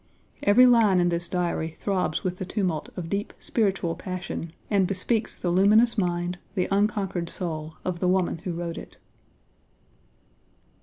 [0.41, 5.37] Every line in this Diary throbs with the tumult of deep spiritual passion, and bespeaks
[5.37, 8.97] the luminous mind, the unconquered soul, of the woman who wrote it.